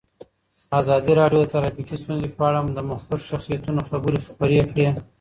[0.79, 4.87] ازادي راډیو د ټرافیکي ستونزې په اړه د مخکښو شخصیتونو خبرې خپرې کړي.